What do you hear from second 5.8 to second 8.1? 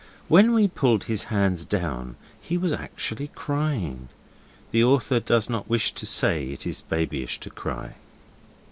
to say it is babyish to cry.